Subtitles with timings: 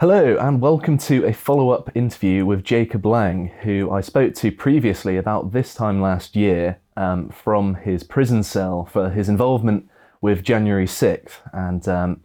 [0.00, 4.50] Hello, and welcome to a follow up interview with Jacob Lang, who I spoke to
[4.50, 9.90] previously about this time last year um, from his prison cell for his involvement
[10.22, 11.32] with January 6th.
[11.52, 12.24] And um,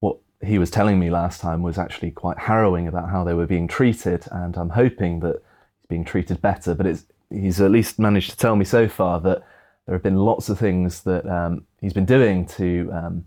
[0.00, 3.46] what he was telling me last time was actually quite harrowing about how they were
[3.46, 4.24] being treated.
[4.30, 5.42] And I'm hoping that
[5.82, 6.86] he's being treated better, but
[7.28, 9.42] he's at least managed to tell me so far that
[9.84, 13.26] there have been lots of things that um, he's been doing to um,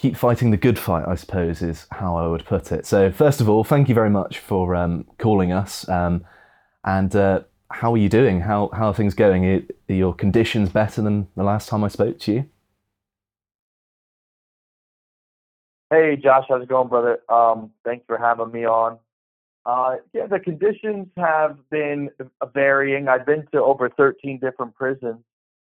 [0.00, 2.86] keep fighting the good fight, I suppose, is how I would put it.
[2.86, 5.86] So, first of all, thank you very much for um, calling us.
[5.90, 6.24] Um,
[6.84, 8.40] and uh, how are you doing?
[8.40, 9.44] How, how are things going?
[9.44, 12.46] Are, your conditions better than the last time I spoke to you?
[15.90, 17.18] Hey, Josh, how's it going, brother?
[17.28, 18.98] Um, thanks for having me on.
[19.66, 22.08] Uh, yeah, the conditions have been
[22.54, 23.08] varying.
[23.08, 25.18] I've been to over 13 different prisons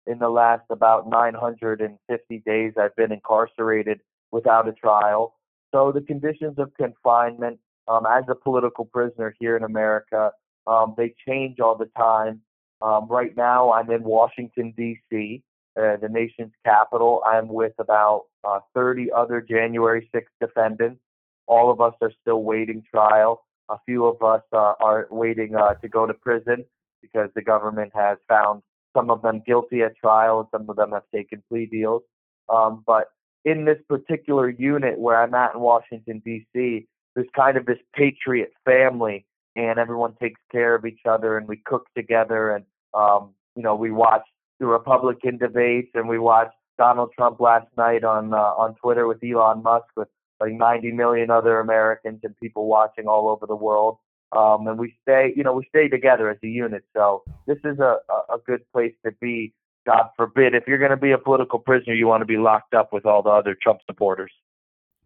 [0.05, 2.73] in the last about 950 days.
[2.77, 3.99] I've been incarcerated
[4.31, 5.35] without a trial.
[5.73, 10.31] So the conditions of confinement um, as a political prisoner here in America,
[10.65, 12.41] um, they change all the time.
[12.81, 15.41] Um, right now, I'm in Washington, D.C.,
[15.77, 17.21] uh, the nation's capital.
[17.25, 20.99] I'm with about uh, 30 other January 6th defendants.
[21.47, 23.43] All of us are still waiting trial.
[23.69, 26.65] A few of us uh, are waiting uh, to go to prison
[27.01, 28.61] because the government has found
[28.95, 32.01] some of them guilty at trial and some of them have taken plea deals.
[32.49, 33.09] Um, but
[33.45, 38.51] in this particular unit where I'm at in Washington, D.C., there's kind of this patriot
[38.65, 43.63] family, and everyone takes care of each other, and we cook together, and um, you
[43.63, 44.23] know we watch
[44.59, 49.23] the Republican debates, and we watched Donald Trump last night on uh, on Twitter with
[49.23, 50.07] Elon Musk with
[50.39, 53.97] like 90 million other Americans and people watching all over the world.
[54.35, 56.83] Um, and we stay, you know, we stay together as a unit.
[56.95, 57.97] So this is a,
[58.29, 59.53] a good place to be
[59.87, 62.73] God forbid, if you're going to be a political prisoner, you want to be locked
[62.73, 64.31] up with all the other Trump supporters.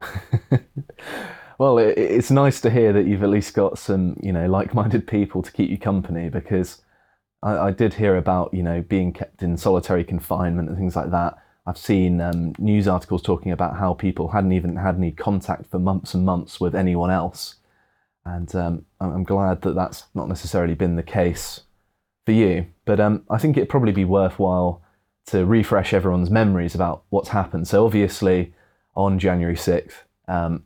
[1.59, 5.43] well, it's nice to hear that you've at least got some, you know, like-minded people
[5.43, 6.81] to keep you company because
[7.43, 11.11] I, I did hear about, you know, being kept in solitary confinement and things like
[11.11, 11.35] that.
[11.67, 15.77] I've seen um, news articles talking about how people hadn't even had any contact for
[15.77, 17.57] months and months with anyone else.
[18.25, 21.61] And um, I'm glad that that's not necessarily been the case
[22.25, 22.65] for you.
[22.85, 24.81] But um, I think it'd probably be worthwhile
[25.27, 27.67] to refresh everyone's memories about what's happened.
[27.67, 28.53] So obviously,
[28.95, 30.63] on January sixth, um,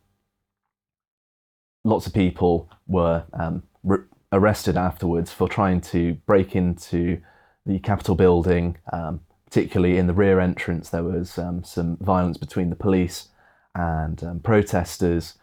[1.83, 7.21] lots of people were um, re- arrested afterwards for trying to break into
[7.65, 8.77] the Capitol building.
[8.91, 13.29] Um, particularly in the rear entrance, there was um, some violence between the police
[13.73, 15.35] and um, protesters.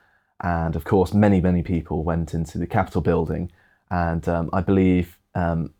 [0.43, 3.53] And of course, many, many people went into the Capitol building.
[3.91, 5.73] And I believe um,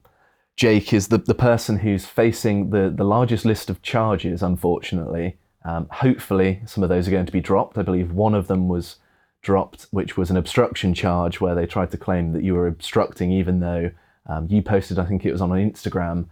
[0.57, 5.37] Jake is the, the person who's facing the, the largest list of charges, unfortunately.
[5.65, 7.79] Um, hopefully, some of those are going to be dropped.
[7.79, 8.97] I believe one of them was
[9.43, 13.33] dropped, which was an obstruction charge where they tried to claim that you were obstructing,
[13.33, 13.91] even though
[14.27, 16.27] um, you posted, I think it was on Instagram,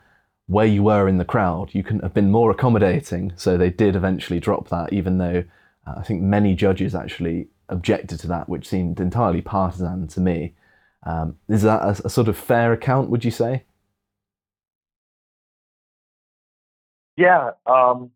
[0.46, 1.70] where you were in the crowd.
[1.72, 3.32] You couldn't have been more accommodating.
[3.36, 5.44] So they did eventually drop that, even though
[5.86, 10.54] uh, I think many judges actually objected to that, which seemed entirely partisan to me.
[11.04, 13.64] Um, is that a, a sort of fair account, would you say?
[17.20, 18.12] Yeah, um,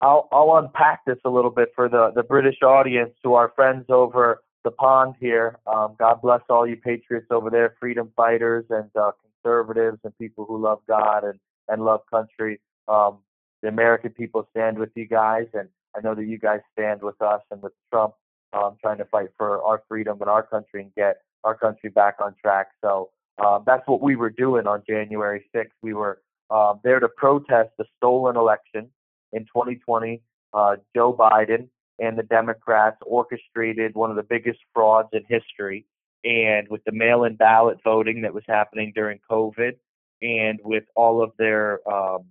[0.00, 3.84] I'll I'll unpack this a little bit for the the British audience, to our friends
[3.90, 5.58] over the pond here.
[5.66, 10.46] Um, God bless all you patriots over there, freedom fighters and uh, conservatives and people
[10.46, 11.38] who love God and
[11.68, 12.58] and love country.
[12.88, 13.18] Um,
[13.60, 17.20] the American people stand with you guys, and I know that you guys stand with
[17.20, 18.14] us and with Trump,
[18.54, 22.16] um, trying to fight for our freedom and our country and get our country back
[22.18, 22.68] on track.
[22.82, 23.10] So
[23.44, 25.68] um, that's what we were doing on January 6th.
[25.82, 28.88] We were um, there to protest the stolen election
[29.32, 30.22] in 2020.
[30.52, 35.84] Uh, Joe Biden and the Democrats orchestrated one of the biggest frauds in history.
[36.24, 39.72] And with the mail in ballot voting that was happening during COVID,
[40.20, 42.24] and with all of their um,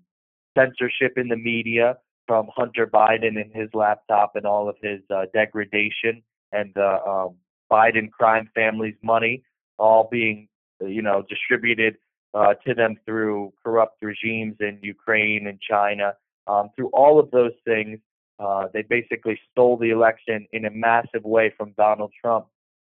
[0.57, 1.97] censorship in the media
[2.28, 7.35] from Hunter Biden and his laptop and all of his uh, degradation and the um,
[7.72, 9.43] Biden crime family's money
[9.78, 10.47] all being,
[10.81, 11.96] you know, distributed
[12.37, 16.13] uh, to them through corrupt regimes in Ukraine and China.
[16.45, 17.99] Um, through all of those things,
[18.39, 22.45] uh, they basically stole the election in a massive way from Donald Trump.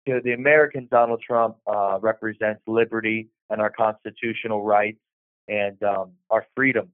[0.08, 5.00] You know, the American Donald Trump uh, represents liberty and our constitutional rights
[5.48, 6.90] and um, our freedom.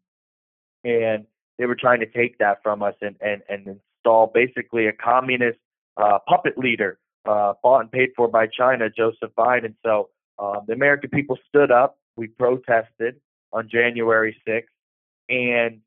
[0.83, 1.25] And
[1.57, 5.59] they were trying to take that from us and, and, and install basically a communist
[5.95, 9.75] uh, puppet leader uh, bought and paid for by China, Joseph Biden.
[9.85, 13.19] So um, the American people stood up we protested
[13.51, 14.63] on January 6th,
[15.29, 15.79] and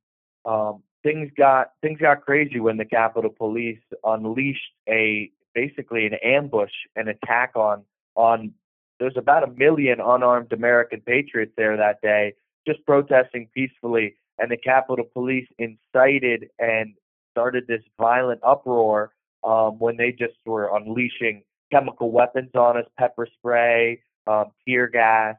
[0.45, 6.73] um, things got things got crazy when the Capitol Police unleashed a basically an ambush,
[6.95, 7.85] an attack on
[8.15, 8.53] on.
[8.99, 12.33] There's about a million unarmed American patriots there that day,
[12.67, 16.95] just protesting peacefully, and the Capitol Police incited and
[17.31, 19.13] started this violent uproar
[19.45, 25.37] um, when they just were unleashing chemical weapons on us, pepper spray, um, tear gas.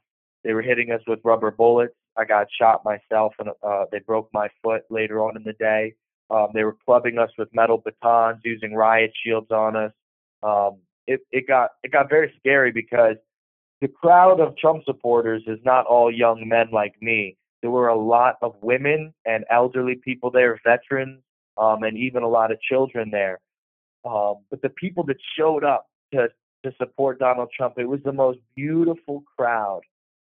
[0.47, 1.93] They were hitting us with rubber bullets.
[2.17, 5.93] I got shot myself, and uh, they broke my foot later on in the day.
[6.29, 9.91] Um, they were clubbing us with metal batons, using riot shields on us.
[10.41, 13.17] Um, it, it got it got very scary because
[13.81, 17.35] the crowd of Trump supporters is not all young men like me.
[17.61, 21.21] There were a lot of women and elderly people there, veterans,
[21.57, 23.41] um, and even a lot of children there.
[24.05, 26.29] Um, but the people that showed up to
[26.63, 29.81] to support Donald Trump, it was the most beautiful crowd,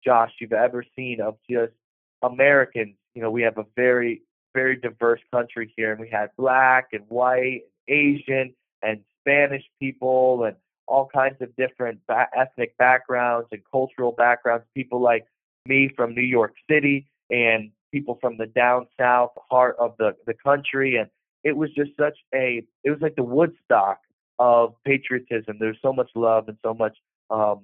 [0.03, 1.73] Josh, you've ever seen of just
[2.21, 2.95] Americans.
[3.15, 4.21] You know, we have a very
[4.53, 10.55] very diverse country here, and we had black and white, Asian, and Spanish people, and
[10.87, 14.65] all kinds of different ba- ethnic backgrounds and cultural backgrounds.
[14.75, 15.25] People like
[15.65, 20.33] me from New York City, and people from the down south heart of the the
[20.33, 21.09] country, and
[21.43, 23.99] it was just such a it was like the Woodstock
[24.39, 25.57] of patriotism.
[25.59, 26.97] There's so much love and so much
[27.29, 27.61] um,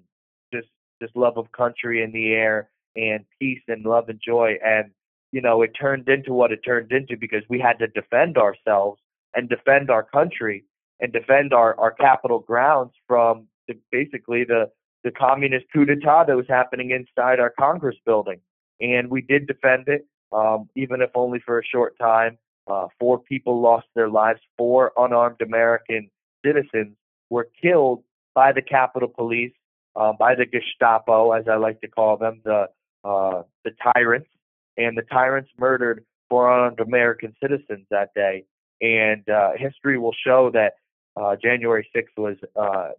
[0.53, 0.67] just
[1.05, 4.55] just love of country in the air and peace and love and joy.
[4.65, 4.91] And
[5.31, 8.99] you know, it turned into what it turned into because we had to defend ourselves
[9.33, 10.63] and defend our country
[10.99, 14.69] and defend our our capital grounds from the, basically the
[15.03, 18.39] the communist coup d'état that was happening inside our Congress building.
[18.81, 22.37] And we did defend it, um, even if only for a short time.
[22.67, 24.39] Uh, four people lost their lives.
[24.57, 26.09] Four unarmed American
[26.43, 26.95] citizens
[27.29, 28.03] were killed
[28.33, 29.53] by the Capitol Police,
[29.95, 32.69] uh, by the Gestapo, as I like to call them, the
[33.03, 34.29] uh, the tyrants,
[34.77, 38.45] and the tyrants murdered four unarmed American citizens that day.
[38.81, 40.73] And uh, history will show that
[41.15, 42.89] uh, January 6th was uh,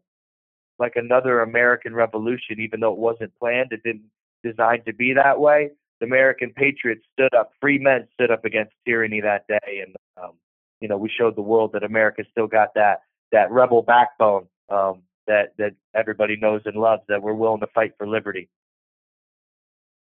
[0.78, 3.72] like another American Revolution, even though it wasn't planned.
[3.72, 4.04] It didn't
[4.44, 5.70] designed to be that way.
[6.00, 7.52] The American patriots stood up.
[7.60, 10.32] Free men stood up against tyranny that day, and um,
[10.80, 13.00] you know we showed the world that America still got that
[13.32, 17.02] that rebel backbone um, that that everybody knows and loves.
[17.08, 18.48] That we're willing to fight for liberty.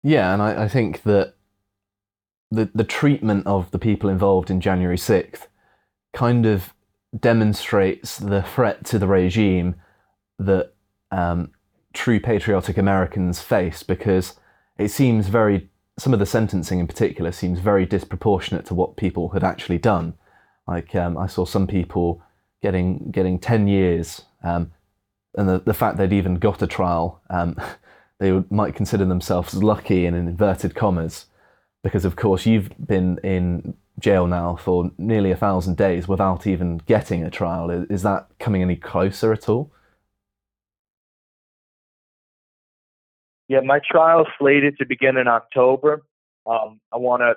[0.03, 1.35] Yeah, and I, I think that
[2.51, 5.49] the the treatment of the people involved in January sixth
[6.13, 6.75] kind of
[7.19, 9.75] demonstrates the threat to the regime
[10.39, 10.73] that
[11.11, 11.51] um,
[11.93, 14.35] true patriotic Americans face because
[14.79, 15.69] it seems very
[15.99, 20.15] some of the sentencing in particular seems very disproportionate to what people had actually done.
[20.67, 22.23] Like um, I saw some people
[22.63, 24.73] getting getting ten years, um,
[25.37, 27.57] and the the fact they'd even got a trial, um,
[28.19, 31.27] they would, might consider themselves lucky in inverted commas,
[31.83, 36.79] because of course you've been in jail now for nearly a thousand days without even
[36.79, 37.71] getting a trial.
[37.71, 39.71] Is, that coming any closer at all?
[43.49, 46.03] Yeah, my trial is slated to begin in October.
[46.47, 47.35] Um, I want to,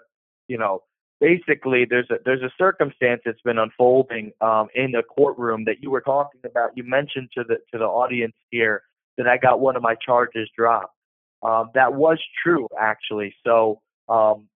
[0.48, 0.84] you know,
[1.24, 5.90] basically there's a there's a circumstance that's been unfolding um, in the courtroom that you
[5.90, 6.72] were talking about.
[6.76, 8.84] You mentioned to the to the audience here
[9.18, 10.96] that I got one of my charges dropped.
[11.42, 13.34] Um, that was true actually.
[13.46, 13.80] So
[14.10, 14.50] um,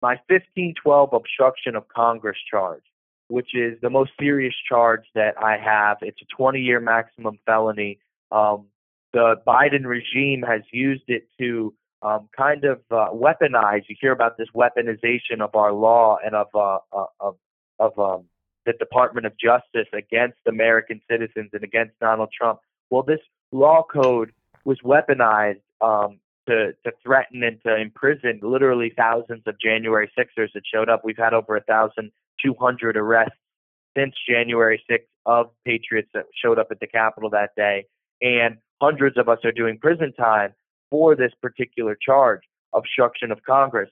[0.00, 2.84] my 1512 obstruction of Congress charge,
[3.28, 7.98] which is the most serious charge that I have, it's a 20 year maximum felony.
[8.32, 8.66] Um,
[9.12, 13.82] the Biden regime has used it to um, kind of uh, weaponize.
[13.88, 17.36] You hear about this weaponization of our law and of uh, uh, of
[17.78, 18.24] of um,
[18.66, 22.60] the Department of Justice against American citizens and against Donald Trump.
[22.90, 23.20] Well, this
[23.52, 24.32] law code
[24.64, 30.62] was weaponized um, to to threaten and to imprison literally thousands of January Sixers that
[30.72, 31.02] showed up.
[31.04, 32.12] We've had over a thousand
[32.44, 33.38] two hundred arrests
[33.96, 37.84] since January 6th of patriots that showed up at the Capitol that day.
[38.20, 40.52] And hundreds of us are doing prison time
[40.94, 43.90] for this particular charge, obstruction of Congress.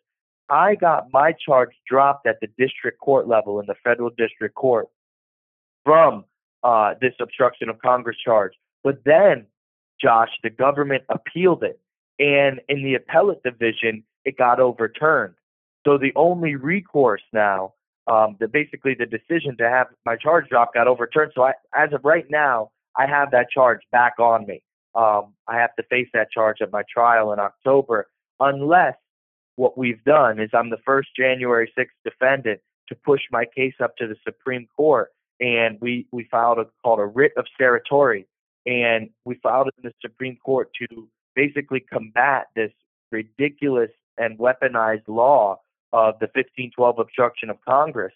[0.48, 4.86] I got my charge dropped at the district court level in the federal district court
[5.82, 6.24] from
[6.62, 8.52] uh, this obstruction of Congress charge.
[8.84, 9.46] But then,
[10.00, 11.80] Josh, the government appealed it.
[12.20, 15.34] And in the appellate division, it got overturned.
[15.84, 17.74] So the only recourse now,
[18.06, 21.32] um, the basically the decision to have my charge dropped got overturned.
[21.34, 24.62] So I, as of right now, I have that charge back on me
[24.94, 28.08] um, I have to face that charge at my trial in October,
[28.40, 28.96] unless
[29.56, 33.96] what we've done is I'm the first January 6th defendant to push my case up
[33.96, 38.26] to the Supreme Court, and we we filed a called a writ of certiorari,
[38.66, 42.72] and we filed it in the Supreme Court to basically combat this
[43.10, 45.58] ridiculous and weaponized law
[45.92, 48.12] of the 1512 obstruction of Congress.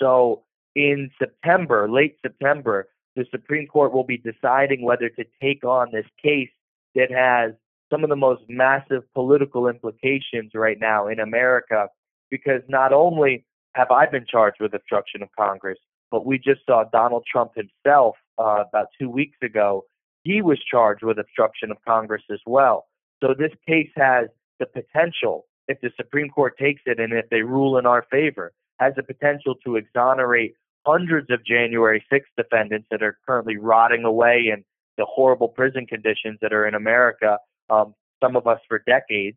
[0.00, 0.42] So
[0.74, 6.06] in September, late September, the Supreme Court will be deciding whether to take on this
[6.22, 6.50] case
[6.94, 7.52] that has
[7.90, 11.88] some of the most massive political implications right now in America.
[12.30, 15.78] Because not only have I been charged with obstruction of Congress,
[16.10, 19.84] but we just saw Donald Trump himself uh, about two weeks ago.
[20.22, 22.86] He was charged with obstruction of Congress as well.
[23.22, 27.42] So this case has the potential, if the Supreme Court takes it and if they
[27.42, 30.54] rule in our favor, has the potential to exonerate
[30.86, 34.64] hundreds of January 6th defendants that are currently rotting away in
[34.96, 39.36] the horrible prison conditions that are in America, um, some of us for decades.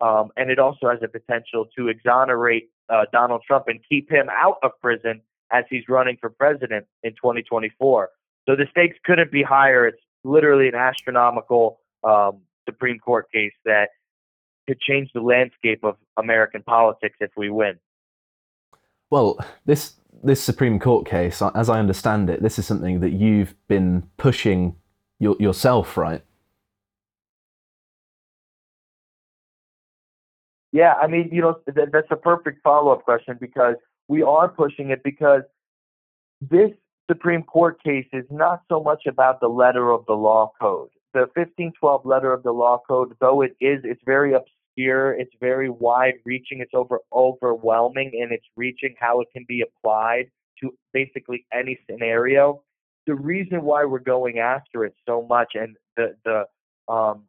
[0.00, 4.28] Um, and it also has the potential to exonerate uh, Donald Trump and keep him
[4.30, 5.22] out of prison
[5.52, 8.10] as he's running for president in 2024.
[8.48, 9.86] So the stakes couldn't be higher.
[9.86, 13.88] It's literally an astronomical um, Supreme Court case that
[14.66, 17.78] could change the landscape of American politics if we win.
[19.10, 23.54] Well, this this Supreme Court case, as I understand it, this is something that you've
[23.68, 24.76] been pushing
[25.18, 26.22] your, yourself, right?
[30.72, 33.76] Yeah, I mean, you know, that's a perfect follow up question because
[34.08, 35.42] we are pushing it because
[36.40, 36.70] this
[37.08, 40.88] Supreme Court case is not so much about the letter of the law code.
[41.12, 44.34] The 1512 letter of the law code, though it is, it's very
[44.74, 49.62] obscure, it's very wide reaching, it's over overwhelming in its reaching how it can be
[49.62, 50.26] applied
[50.60, 52.62] to basically any scenario.
[53.06, 57.24] The reason why we're going after it so much and the the um,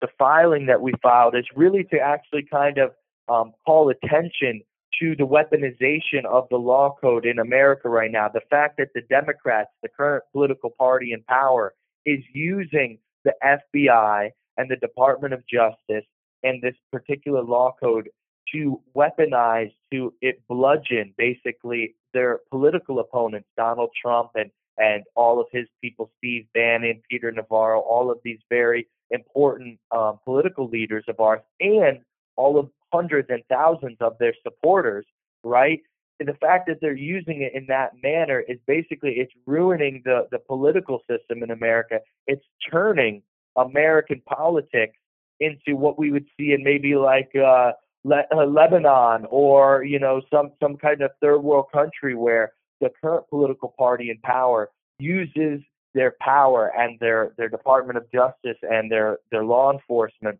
[0.00, 2.92] the filing that we filed is really to actually kind of
[3.28, 4.62] um, call attention
[5.00, 8.28] to the weaponization of the law code in America right now.
[8.28, 11.74] The fact that the Democrats, the current political party in power,
[12.06, 16.06] is using the FBI and the Department of Justice
[16.42, 18.08] and this particular law code
[18.52, 25.46] to weaponize, to it bludgeon basically their political opponents, Donald Trump and and all of
[25.50, 31.18] his people, Steve Bannon, Peter Navarro, all of these very important um, political leaders of
[31.18, 31.98] ours, and
[32.36, 35.04] all of hundreds and thousands of their supporters,
[35.42, 35.80] right?
[36.20, 40.28] And the fact that they're using it in that manner is basically it's ruining the
[40.30, 42.00] the political system in America.
[42.26, 43.22] It's turning
[43.56, 44.96] American politics
[45.40, 47.72] into what we would see in maybe like uh,
[48.04, 52.90] Le- uh, Lebanon or you know some some kind of third world country where the
[53.00, 55.60] current political party in power uses
[55.94, 60.38] their power and their their Department of Justice and their their law enforcement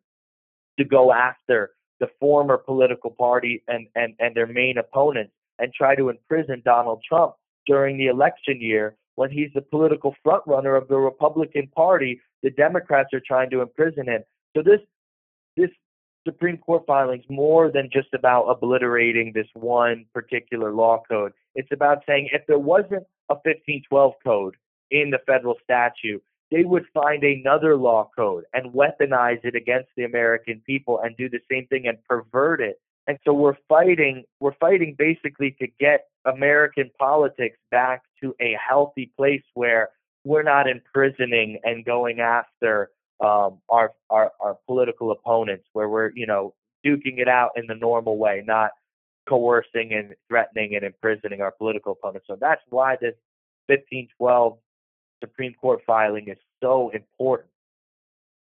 [0.78, 5.94] to go after the former political party and, and, and their main opponents and try
[5.96, 7.34] to imprison Donald Trump
[7.66, 12.20] during the election year when he's the political frontrunner of the Republican Party.
[12.42, 14.22] The Democrats are trying to imprison him.
[14.58, 14.80] So this
[15.56, 15.70] this
[16.26, 21.32] Supreme Court filing is more than just about obliterating this one particular law code.
[21.54, 24.56] It's about saying if there wasn't a 1512 code
[24.90, 30.02] in the federal statute, they would find another law code and weaponize it against the
[30.02, 32.80] American people and do the same thing and pervert it.
[33.06, 39.12] And so we're fighting we're fighting basically to get American politics back to a healthy
[39.16, 39.90] place where
[40.24, 46.26] we're not imprisoning and going after um, our, our our political opponents, where we're you
[46.26, 48.70] know duking it out in the normal way, not
[49.28, 52.26] coercing and threatening and imprisoning our political opponents.
[52.26, 53.14] So that's why this
[53.66, 54.58] 1512
[55.20, 57.50] Supreme Court filing is so important.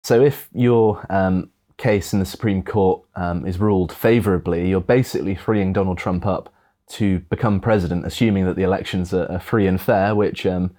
[0.03, 5.35] So if your um, case in the Supreme Court um, is ruled favourably, you're basically
[5.35, 6.53] freeing Donald Trump up
[6.87, 10.75] to become president, assuming that the elections are, are free and fair, which um,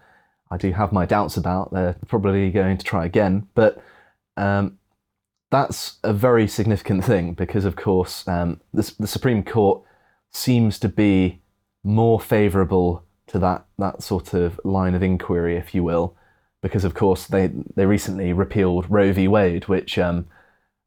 [0.56, 1.74] I do have my doubts about.
[1.74, 3.84] They're probably going to try again, but
[4.38, 4.80] um,
[5.52, 9.82] that's a very significant thing because, of course, um, the, the Supreme Court
[10.32, 11.42] seems to be
[11.84, 16.16] more favourable to that that sort of line of inquiry, if you will,
[16.62, 19.28] because of course they they recently repealed Roe v.
[19.28, 20.26] Wade, which um,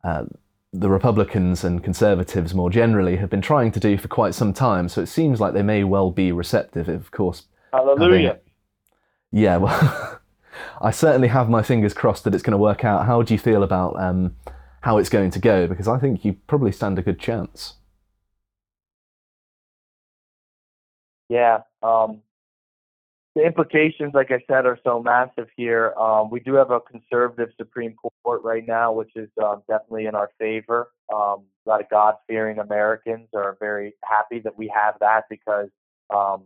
[0.02, 0.24] uh,
[0.72, 4.88] the Republicans and conservatives more generally have been trying to do for quite some time.
[4.88, 7.44] So it seems like they may well be receptive, of course.
[7.72, 8.38] Hallelujah.
[9.32, 10.20] Yeah, well,
[10.80, 13.06] I certainly have my fingers crossed that it's going to work out.
[13.06, 14.36] How do you feel about um,
[14.82, 15.66] how it's going to go?
[15.66, 17.74] Because I think you probably stand a good chance.
[21.28, 22.22] Yeah, um,
[23.34, 25.94] the implications, like I said, are so massive here.
[25.94, 27.94] Um, we do have a conservative Supreme
[28.24, 30.90] Court right now, which is um, definitely in our favor.
[31.14, 35.68] Um, a lot of God-fearing Americans are very happy that we have that because,
[36.12, 36.44] um,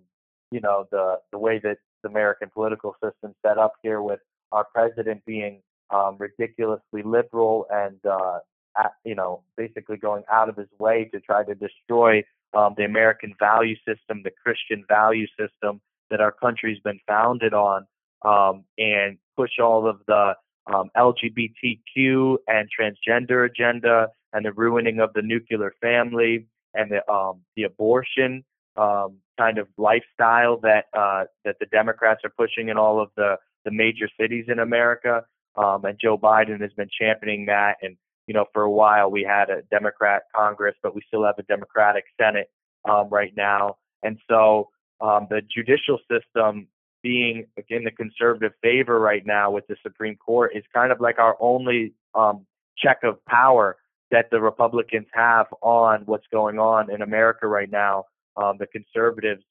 [0.51, 4.21] you know, the the way that American political system set up here, with
[4.53, 8.39] our president being um, ridiculously liberal and, uh,
[8.79, 12.23] at, you know, basically going out of his way to try to destroy
[12.55, 15.81] um, the American value system, the Christian value system
[16.11, 17.87] that our country's been founded on.
[18.25, 20.35] um, and push all of the
[20.73, 27.41] um, LGBTQ and transgender agenda and the ruining of the nuclear family and the um,
[27.57, 28.45] the abortion
[28.77, 33.37] um, kind of lifestyle that uh, that the Democrats are pushing in all of the
[33.65, 35.25] the major cities in America.
[35.57, 37.77] Um, and Joe Biden has been championing that.
[37.83, 41.39] And you know, for a while we had a Democrat Congress, but we still have
[41.39, 42.51] a Democratic Senate
[42.89, 43.77] um, right now.
[44.03, 46.69] And so um, the judicial system
[47.03, 51.19] being in the conservative favor right now with the Supreme Court is kind of like
[51.19, 52.47] our only um,
[52.79, 53.77] check of power
[54.13, 58.05] that the Republicans have on what's going on in America right now.
[58.37, 59.43] Um, the conservatives,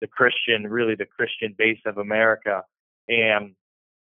[0.00, 2.62] the Christian, really the Christian base of America,
[3.08, 3.54] and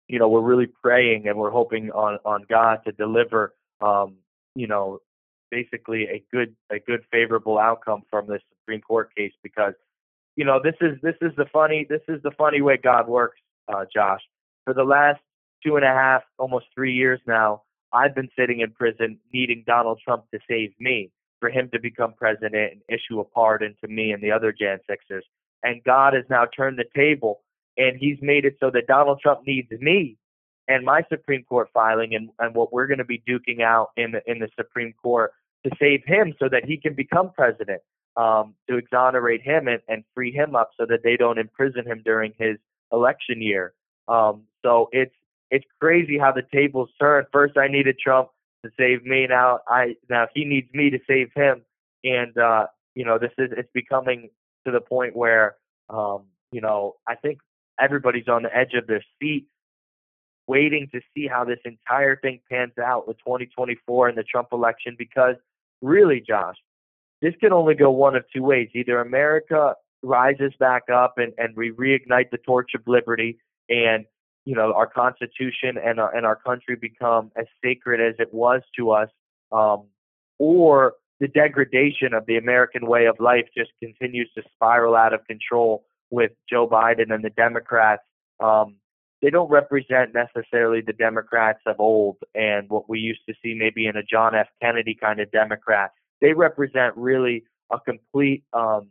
[0.09, 4.17] you know we're really praying and we're hoping on on God to deliver, um,
[4.55, 4.99] you know,
[5.51, 9.75] basically a good a good favorable outcome from this Supreme Court case because
[10.37, 13.39] you know, this is this is the funny this is the funny way God works,
[13.69, 14.23] uh, Josh.
[14.65, 15.21] For the last
[15.65, 17.63] two and a half, almost three years now,
[17.93, 21.11] I've been sitting in prison needing Donald Trump to save me,
[21.41, 24.79] for him to become president and issue a pardon to me and the other Jan
[24.89, 25.25] Sixers.
[25.63, 27.41] And God has now turned the table
[27.77, 30.17] and he's made it so that Donald Trump needs me
[30.69, 34.13] and my Supreme Court filing and, and what we're going to be duking out in
[34.13, 35.33] the in the Supreme Court
[35.65, 37.83] to save him so that he can become president
[38.17, 42.03] um, to exonerate him and, and free him up so that they don't imprison him
[42.05, 42.57] during his
[42.93, 43.75] election year.
[44.09, 45.15] Um, so it's
[45.51, 47.25] it's crazy how the tables turn.
[47.33, 48.29] First, I needed Trump
[48.65, 49.27] to save me.
[49.29, 51.63] Now I now he needs me to save him.
[52.05, 54.31] And uh, you know, this is it's becoming
[54.67, 55.57] to the point where
[55.89, 57.39] um, you know I think
[57.81, 59.47] everybody's on the edge of their seat,
[60.47, 64.97] waiting to see how this entire thing pans out with 2024 and the Trump election.
[64.99, 65.37] Because
[65.81, 66.57] really, Josh,
[67.23, 68.69] this can only go one of two ways.
[68.75, 73.39] Either America rises back up and, and we reignite the torch of liberty
[73.69, 74.07] and
[74.45, 78.63] you know our constitution and our, and our country become as sacred as it was
[78.77, 79.09] to us
[79.53, 79.87] um,
[80.39, 85.27] or the degradation of the American way of life just continues to spiral out of
[85.27, 88.03] control with Joe Biden and the Democrats.
[88.43, 88.77] Um,
[89.21, 93.87] they don't represent necessarily the Democrats of old and what we used to see maybe
[93.87, 94.47] in a John F.
[94.63, 98.89] Kennedy kind of Democrat they represent really a complete um,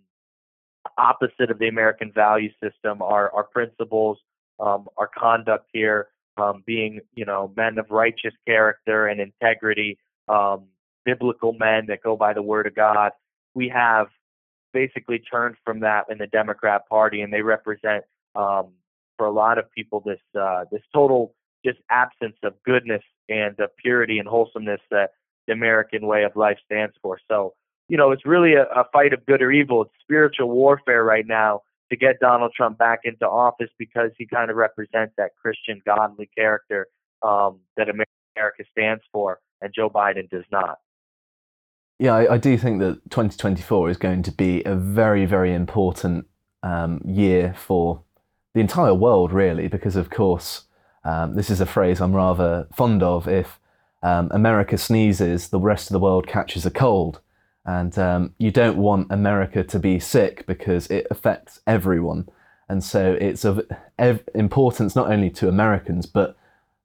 [0.97, 3.01] opposite of the American value system.
[3.01, 4.17] Our our principles,
[4.59, 10.65] um, our conduct here, um, being you know men of righteous character and integrity, um,
[11.05, 13.11] biblical men that go by the word of God.
[13.53, 14.07] We have
[14.73, 18.03] basically turned from that in the Democrat Party, and they represent
[18.35, 18.73] um,
[19.17, 21.33] for a lot of people this uh, this total
[21.65, 25.11] just absence of goodness and uh, purity and wholesomeness that
[25.47, 27.19] the American way of life stands for.
[27.29, 27.53] So,
[27.89, 29.83] you know, it's really a, a fight of good or evil.
[29.83, 34.51] It's spiritual warfare right now to get Donald Trump back into office because he kind
[34.51, 36.87] of represents that Christian, godly character
[37.21, 40.77] um, that America stands for, and Joe Biden does not.
[41.97, 46.27] Yeah, I, I, do think that 2024 is going to be a very, very important
[46.63, 48.03] um, year for
[48.53, 50.65] the entire world, really, because of course,
[51.03, 53.27] um, this is a phrase I'm rather fond of.
[53.27, 53.59] If
[54.01, 57.19] um, America sneezes, the rest of the world catches a cold.
[57.69, 62.27] And um, you don't want America to be sick because it affects everyone.
[62.67, 63.61] And so it's of
[63.99, 66.35] ev- importance not only to Americans, but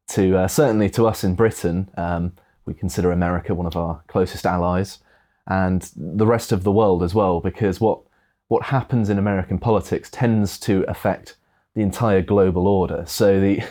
[0.08, 1.88] to uh, certainly to us in Britain.
[1.96, 2.32] Um,
[2.66, 4.98] we consider America one of our closest allies,
[5.46, 8.00] and the rest of the world as well, because what
[8.48, 11.36] what happens in American politics tends to affect
[11.74, 13.04] the entire global order.
[13.06, 13.62] So the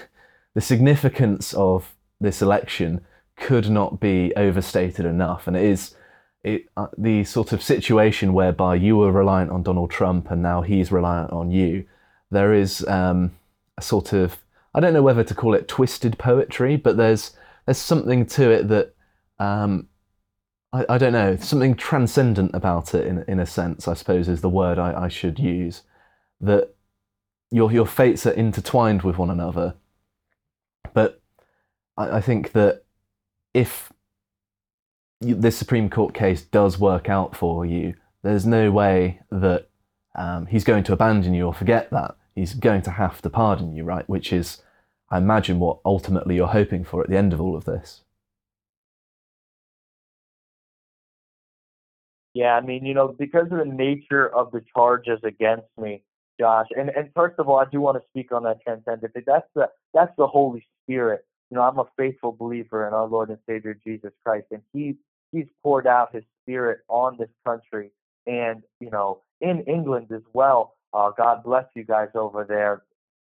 [0.56, 3.02] the significance of this election
[3.38, 5.46] could not be overstated enough.
[5.48, 5.96] And it is
[6.44, 10.62] it, uh, the sort of situation whereby you were reliant on Donald Trump and now
[10.62, 11.86] he's reliant on you.
[12.32, 13.32] There is um,
[13.78, 14.38] a sort of
[14.76, 17.32] I don't know whether to call it twisted poetry, but there's
[17.66, 18.96] there's something to it that
[19.40, 19.88] um,
[20.72, 23.88] I, I, don't know something transcendent about it in in a sense.
[23.88, 25.84] I suppose is the word I, I should use.
[26.42, 26.76] That
[27.52, 29.76] your your fates are intertwined with one another,
[30.94, 31.22] but
[31.96, 32.84] I, I think that
[33.54, 33.93] if
[35.24, 39.68] this Supreme Court case does work out for you, there's no way that
[40.16, 42.16] um, he's going to abandon you or forget that.
[42.36, 44.08] He's going to have to pardon you, right?
[44.10, 44.62] Which is,
[45.10, 48.02] I imagine, what ultimately you're hoping for at the end of all of this.
[52.34, 56.04] Yeah, I mean, you know, because of the nature of the charges against me,
[56.40, 59.14] Josh, and, and first of all, I do want to speak on that transcendent.
[59.26, 63.30] That's the that's the Holy Spirit you know, I'm a faithful believer in our Lord
[63.30, 64.96] and Savior Jesus Christ, and He
[65.34, 67.92] He's poured out His Spirit on this country,
[68.26, 70.76] and you know, in England as well.
[70.94, 72.84] Uh, God bless you guys over there.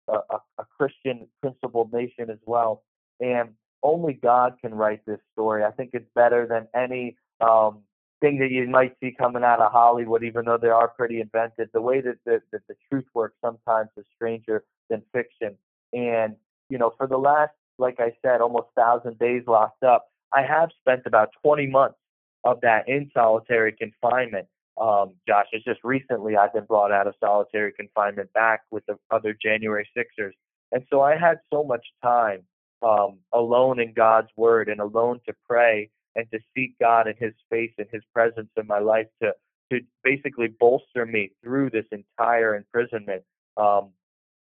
[0.10, 2.84] a, a Christian principled nation as well.
[3.20, 3.50] And
[3.84, 5.64] only God can write this story.
[5.64, 7.80] I think it's better than any um,
[8.22, 11.70] thing that you might see coming out of Hollywood, even though they are pretty invented.
[11.74, 15.56] The way that the, that the truth works sometimes is stranger than fiction.
[15.94, 16.36] And,
[16.70, 20.70] you know, for the last, like I said, almost thousand days locked up, I have
[20.80, 21.98] spent about 20 months
[22.44, 24.48] of that in solitary confinement.
[24.80, 28.98] Um, Josh, it's just recently I've been brought out of solitary confinement back with the
[29.12, 30.36] other January Sixers.
[30.72, 32.44] And so I had so much time
[32.82, 37.34] um, alone in God's word and alone to pray and to seek God and His
[37.50, 39.34] face and His presence in my life to
[39.72, 43.22] to basically bolster me through this entire imprisonment
[43.56, 43.90] um,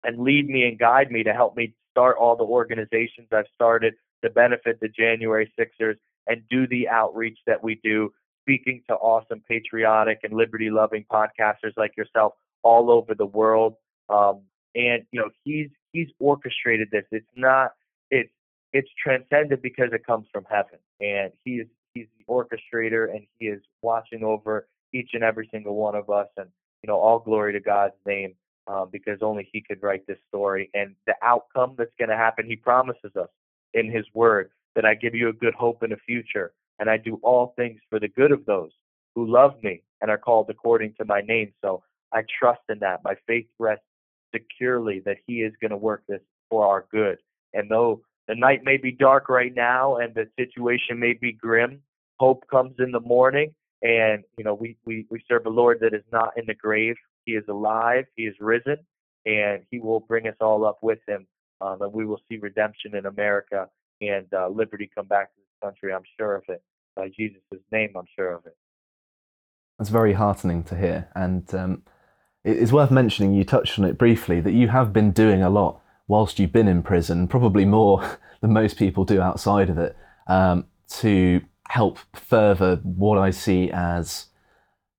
[0.05, 3.95] and lead me and guide me to help me start all the organizations I've started
[4.23, 9.43] to benefit the January Sixers and do the outreach that we do, speaking to awesome
[9.49, 13.75] patriotic and liberty loving podcasters like yourself all over the world.
[14.09, 14.43] Um,
[14.75, 17.05] and you know he's he's orchestrated this.
[17.11, 17.73] It's not
[18.11, 18.31] it's
[18.73, 23.47] it's transcended because it comes from heaven, and he is he's the orchestrator, and he
[23.47, 26.49] is watching over each and every single one of us, and
[26.83, 28.35] you know all glory to God's name,
[28.67, 32.47] um, because only He could write this story, and the outcome that's going to happen,
[32.47, 33.29] He promises us
[33.75, 36.97] in His Word that I give you a good hope in the future, and I
[36.97, 38.71] do all things for the good of those
[39.15, 41.53] who love me and are called according to my name.
[41.63, 43.01] So I trust in that.
[43.05, 43.85] My faith rests
[44.35, 47.19] securely that He is going to work this for our good.
[47.55, 51.83] And though the night may be dark right now and the situation may be grim,
[52.19, 53.55] hope comes in the morning.
[53.83, 56.97] And, you know, we, we, we serve a Lord that is not in the grave.
[57.25, 58.05] He is alive.
[58.15, 58.77] He is risen.
[59.27, 61.27] And he will bring us all up with him.
[61.61, 63.69] Um, and we will see redemption in America
[64.01, 65.93] and uh, liberty come back to this country.
[65.93, 66.63] I'm sure of it.
[66.97, 68.57] By Jesus' name, I'm sure of it.
[69.79, 71.09] That's very heartening to hear.
[71.15, 71.83] And um,
[72.45, 75.81] it's worth mentioning, you touched on it briefly, that you have been doing a lot
[76.09, 79.97] whilst you've been in prison, probably more than most people do outside of it,
[80.27, 84.27] um, to help further what I see as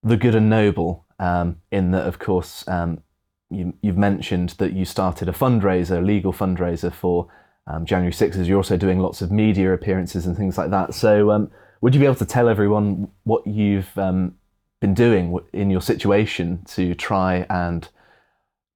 [0.03, 1.05] the good and noble.
[1.19, 3.03] Um, in that, of course, um,
[3.51, 7.27] you, have mentioned that you started a fundraiser, a legal fundraiser for
[7.67, 8.45] um, January 6th.
[8.45, 10.93] You're also doing lots of media appearances and things like that.
[10.93, 14.35] So, um, would you be able to tell everyone what you've um,
[14.79, 17.87] been doing in your situation to try and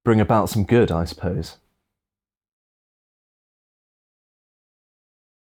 [0.04, 1.58] bring about some good, I suppose?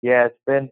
[0.02, 0.72] yeah, it's been,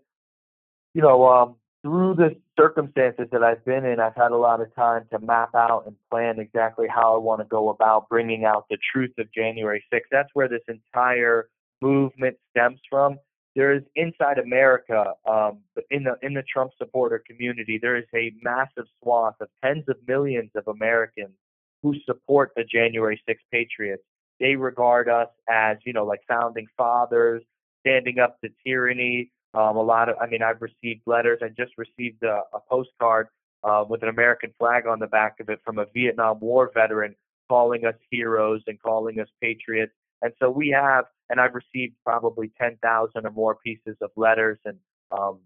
[0.94, 4.74] you know, um, through the circumstances that I've been in, I've had a lot of
[4.76, 8.66] time to map out and plan exactly how I want to go about bringing out
[8.70, 10.02] the truth of January 6th.
[10.12, 11.50] That's where this entire
[11.82, 13.18] movement stems from.
[13.56, 18.32] There is inside America, um, in the in the Trump supporter community, there is a
[18.44, 21.34] massive swath of tens of millions of Americans
[21.82, 24.04] who support the January 6th Patriots.
[24.40, 27.42] They regard us as, you know, like founding fathers,
[27.82, 29.32] standing up to tyranny.
[29.54, 31.40] Um, a lot of, I mean, I've received letters.
[31.42, 33.28] I just received a, a postcard
[33.64, 37.16] uh, with an American flag on the back of it from a Vietnam War veteran
[37.50, 39.94] calling us heroes and calling us patriots.
[40.22, 44.78] And so we have, and I've received probably 10,000 or more pieces of letters and
[45.12, 45.40] um,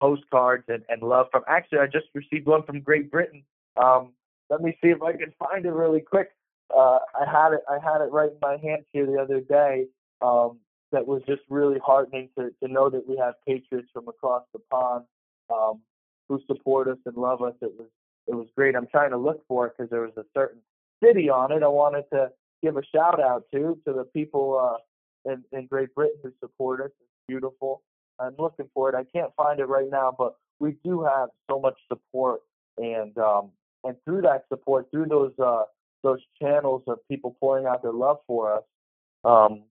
[0.00, 1.42] postcards and, and love from.
[1.48, 3.42] Actually, I just received one from Great Britain.
[3.76, 4.12] Um,
[4.50, 6.30] let me see if I can find it really quick.
[6.74, 7.60] Uh, I had it.
[7.68, 9.86] I had it right in my hands here the other day.
[10.20, 10.58] Um,
[10.92, 14.60] that was just really heartening to, to know that we have patriots from across the
[14.70, 15.04] pond
[15.52, 15.80] um,
[16.28, 17.54] who support us and love us.
[17.60, 17.88] It was
[18.26, 18.76] it was great.
[18.76, 20.60] I'm trying to look for it because there was a certain
[21.02, 21.62] city on it.
[21.62, 22.30] I wanted to
[22.62, 26.80] give a shout out to to the people uh, in, in Great Britain who support
[26.80, 26.90] us.
[27.00, 27.82] It's beautiful.
[28.18, 28.94] I'm looking for it.
[28.94, 32.40] I can't find it right now, but we do have so much support,
[32.76, 33.50] and um,
[33.84, 35.62] and through that support, through those uh,
[36.02, 38.62] those channels of people pouring out their love for us,
[39.24, 39.62] um,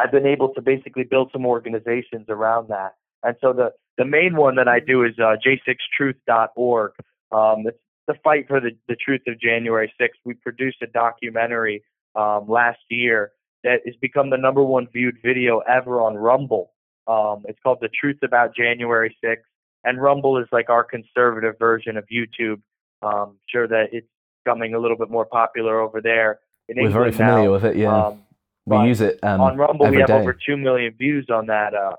[0.00, 2.94] I've been able to basically build some organizations around that.
[3.22, 6.92] And so the, the main one that I do is uh, j6truth.org.
[7.32, 10.08] Um, it's the fight for the, the truth of January 6th.
[10.24, 11.82] We produced a documentary
[12.14, 13.32] um, last year
[13.62, 16.72] that has become the number one viewed video ever on Rumble.
[17.06, 19.36] Um, it's called The Truth About January 6th.
[19.84, 22.60] And Rumble is like our conservative version of YouTube.
[23.02, 24.06] Um, sure that it's
[24.44, 26.40] becoming a little bit more popular over there.
[26.68, 27.52] In We're very familiar now.
[27.52, 28.06] with it, yeah.
[28.06, 28.22] Um,
[28.66, 29.88] we but use it um, on Rumble.
[29.88, 30.14] we have day.
[30.14, 31.96] over two million views on that uh,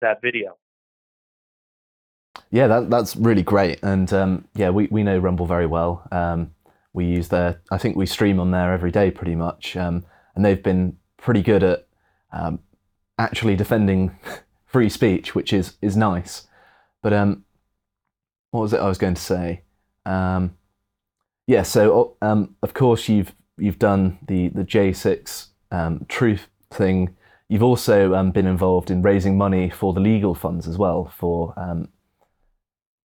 [0.00, 0.56] that video.
[2.50, 6.06] Yeah, that, that's really great, and um, yeah, we, we know Rumble very well.
[6.12, 6.54] Um,
[6.92, 10.44] we use their, I think we stream on there every day pretty much, um, and
[10.44, 11.86] they've been pretty good at
[12.30, 12.58] um,
[13.18, 14.18] actually defending
[14.66, 16.46] free speech, which is is nice.
[17.02, 17.44] But um,
[18.50, 19.62] what was it I was going to say?
[21.46, 22.16] yeah, so
[22.62, 27.16] of course you've you've done the the J6 um, truth thing,
[27.48, 31.54] you've also um, been involved in raising money for the legal funds as well for
[31.56, 31.88] um,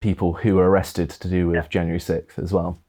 [0.02, 1.68] people who were arrested to do with Yeah.
[1.68, 2.82] January 6th as well.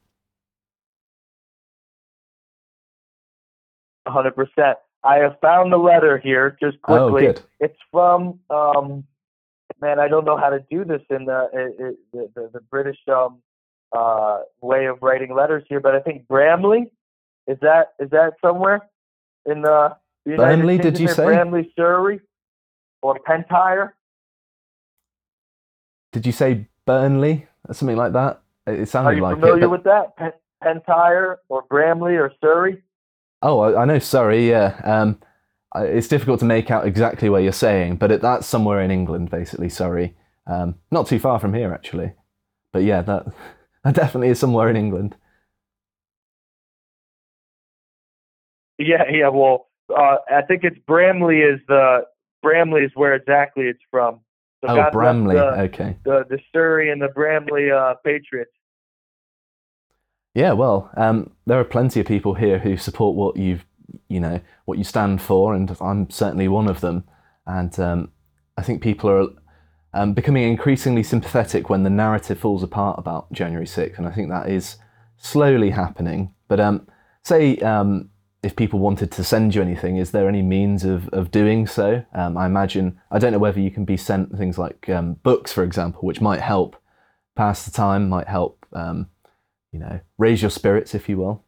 [4.07, 4.75] 100%.
[5.03, 7.27] I have found the letter here just Oh, quickly.
[7.27, 7.41] good.
[7.59, 9.03] It's from, um,
[9.81, 12.59] man, I don't know how to do this in the i i the, the, the
[12.61, 13.41] British um,
[13.91, 16.91] uh, way of writing letters here, but I think Bramley
[17.47, 18.81] is that is that somewhere
[19.47, 21.25] in the, the United Burnley, Kingdom did you say?
[21.25, 22.19] Bramley, Surrey,
[23.01, 23.91] or Pentire?
[26.11, 28.41] Did you say Burnley or something like that?
[28.65, 29.61] It it Are you like familiar it.
[29.61, 30.15] but- with that?
[30.17, 30.33] Pen-
[30.63, 32.81] Pentire or Bramley or Surrey?
[33.41, 33.99] Oh, I, I know.
[33.99, 34.79] Sorry, yeah.
[34.83, 35.19] Um,
[35.73, 38.89] I- it's difficult to make out exactly where you're saying, but it, that's somewhere in
[38.91, 39.69] England, basically.
[39.69, 40.15] Sorry,
[40.47, 42.13] um, not too far from here, actually.
[42.73, 43.25] But yeah, that
[43.83, 45.15] that definitely is somewhere in England.
[48.77, 49.29] Yeah, yeah.
[49.29, 52.01] Well, uh, I think it's Bramley is the
[52.41, 54.19] Bramley is where exactly it's from.
[54.61, 55.35] So oh, God Bramley.
[55.35, 55.95] The, Okay.
[56.03, 58.51] the the Surrey and the Bramley uh, Patriots.
[60.33, 60.53] Yeah.
[60.53, 63.65] Well, um, there are plenty of people here who support what you've,
[64.07, 67.05] you know, what you stand for, and I'm certainly one of them.
[67.45, 68.11] And um,
[68.57, 69.27] I think people are
[69.93, 74.29] um, becoming increasingly sympathetic when the narrative falls apart about January 6th, and I think
[74.29, 74.77] that is
[75.17, 76.33] slowly happening.
[76.47, 76.87] But um,
[77.23, 78.09] say um,
[78.47, 82.05] if people wanted to send you anything, is there any means of, of doing so?
[82.13, 85.51] Um, I imagine, I don't know whether you can be sent things like um, books,
[85.51, 86.77] for example, which might help
[87.35, 89.09] pass the time, might help, um,
[89.73, 91.43] you know, raise your spirits, if you will.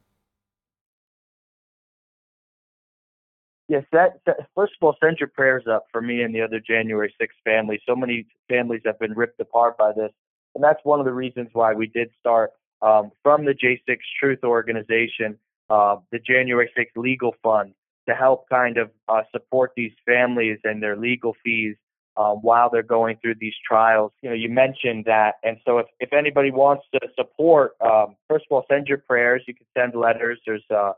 [3.69, 6.59] Yes, that, that first of all, send your prayers up for me and the other
[6.59, 7.79] January 6th families.
[7.87, 10.11] So many families have been ripped apart by this,
[10.53, 14.43] and that's one of the reasons why we did start um, from the J6 Truth
[14.43, 15.37] Organization,
[15.69, 17.73] uh, the January 6th Legal Fund,
[18.07, 21.75] to help kind of uh, support these families and their legal fees
[22.17, 24.11] um, while they're going through these trials.
[24.21, 28.45] You know, you mentioned that, and so if, if anybody wants to support, um, first
[28.49, 29.43] of all, send your prayers.
[29.47, 30.39] You can send letters.
[30.45, 30.93] There's uh,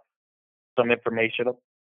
[0.77, 1.47] some information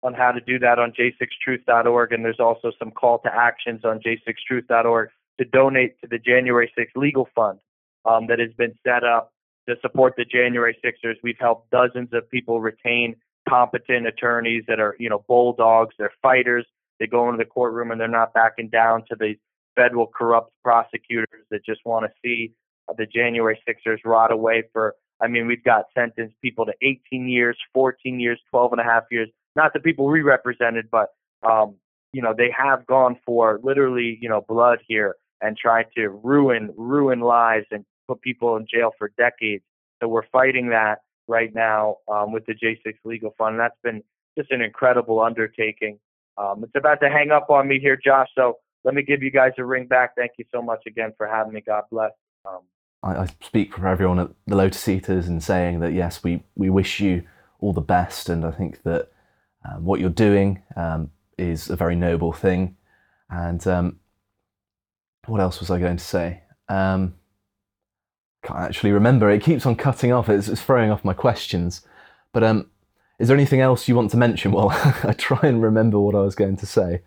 [0.02, 4.00] on how to do that on j6truth.org, and there's also some call to actions on
[4.00, 5.08] j6truth.org
[5.38, 7.58] to donate to the January 6th Legal Fund
[8.04, 9.32] um, that has been set up
[9.68, 11.14] to support the January 6ers.
[11.22, 13.16] We've helped dozens of people retain
[13.48, 15.94] competent attorneys that are, you know, bulldogs.
[15.98, 16.66] They're fighters.
[17.00, 19.34] They go into the courtroom and they're not backing down to the
[19.74, 22.52] federal corrupt prosecutors that just want to see
[22.96, 24.94] the January 6ers rot away for.
[25.20, 29.04] I mean, we've got sentenced people to 18 years, 14 years, 12 and a half
[29.10, 29.28] years.
[29.56, 31.08] Not the people we represented, but
[31.42, 31.76] um,
[32.12, 36.72] you know, they have gone for literally, you know, blood here and tried to ruin
[36.76, 39.64] ruin lives and put people in jail for decades.
[40.00, 43.58] So we're fighting that right now um, with the J6 Legal Fund.
[43.58, 44.02] That's been
[44.36, 45.98] just an incredible undertaking.
[46.36, 48.28] Um, it's about to hang up on me here, Josh.
[48.34, 50.14] So let me give you guys a ring back.
[50.16, 51.62] Thank you so much again for having me.
[51.64, 52.10] God bless.
[52.44, 52.60] Um,
[53.02, 56.70] I, I speak for everyone at the Lotus Eaters in saying that yes, we, we
[56.70, 57.22] wish you
[57.60, 59.10] all the best, and I think that
[59.64, 62.76] um, what you're doing um, is a very noble thing.
[63.30, 64.00] And um,
[65.26, 66.42] what else was I going to say?
[68.44, 69.30] Can't actually remember.
[69.30, 70.28] It keeps on cutting off.
[70.28, 71.80] It's, it's throwing off my questions.
[72.32, 72.70] But um,
[73.18, 74.70] is there anything else you want to mention while
[75.04, 77.02] I try and remember what I was going to say?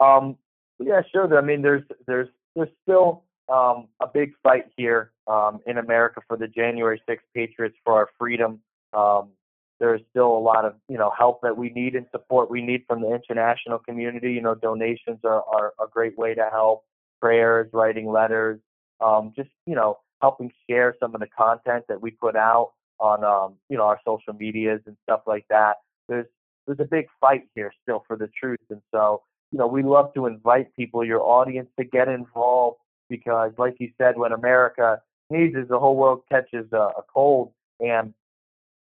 [0.00, 0.36] Um,
[0.78, 1.36] yeah, sure.
[1.36, 6.36] I mean, there's there's there's still um, a big fight here um, in America for
[6.36, 8.60] the January 6th Patriots for our freedom.
[8.92, 9.30] Um,
[9.80, 12.84] there's still a lot of you know help that we need and support we need
[12.86, 14.32] from the international community.
[14.32, 16.84] You know, donations are, are a great way to help.
[17.20, 18.60] Prayers, writing letters,
[19.00, 23.24] um, just you know helping share some of the content that we put out on
[23.24, 25.76] um, you know our social medias and stuff like that.
[26.08, 26.26] There's
[26.66, 30.12] there's a big fight here still for the truth, and so you know we love
[30.14, 35.56] to invite people, your audience, to get involved because, like you said, when America needs
[35.56, 38.12] is the whole world catches a, a cold, and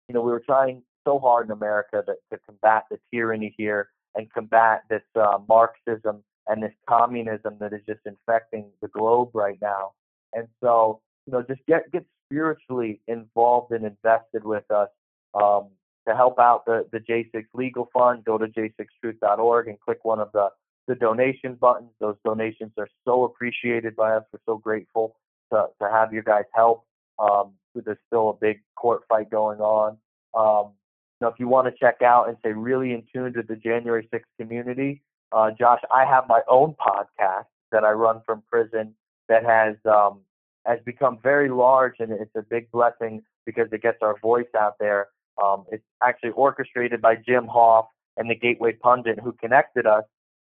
[0.08, 3.88] you know we were trying so hard in America to, to combat the tyranny here
[4.14, 9.58] and combat this uh, Marxism and this communism that is just infecting the globe right
[9.60, 9.92] now.
[10.32, 14.88] And so, you know, just get get spiritually involved and invested with us
[15.34, 15.68] um,
[16.08, 18.24] to help out the the J6 Legal Fund.
[18.24, 20.48] Go to j6truth.org and click one of the
[20.88, 21.90] the donation buttons.
[22.00, 24.24] Those donations are so appreciated by us.
[24.32, 25.16] We're so grateful
[25.52, 26.84] to to have your guys help.
[27.18, 29.98] Um, there's still a big court fight going on.
[30.34, 30.72] Um,
[31.20, 34.08] know, if you want to check out and stay really in tune with the January
[34.12, 35.02] 6th community,
[35.32, 38.94] uh, Josh, I have my own podcast that I run from prison
[39.28, 40.20] that has um,
[40.66, 44.74] has become very large, and it's a big blessing because it gets our voice out
[44.78, 45.08] there.
[45.42, 50.04] Um, it's actually orchestrated by Jim Hoft and the Gateway Pundit, who connected us.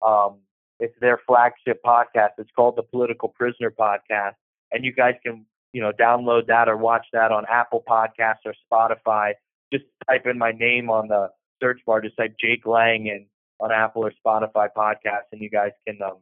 [0.06, 0.38] Um,
[0.80, 2.32] it's their flagship podcast.
[2.38, 4.36] It's called the Political Prisoner Podcast,
[4.71, 8.54] and you guys can you know download that or watch that on Apple Podcasts or
[8.71, 9.34] Spotify.
[9.73, 11.30] Just type in my name on the
[11.62, 12.01] search bar.
[12.01, 13.25] Just type Jake Lang and
[13.60, 16.17] on Apple or Spotify podcast, and you guys can um,